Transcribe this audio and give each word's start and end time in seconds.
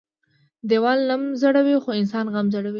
ديوال 0.69 0.99
نم 1.09 1.23
زړوى 1.41 1.75
خو 1.83 1.89
انسان 2.01 2.25
غم 2.33 2.47
زړوى. 2.55 2.69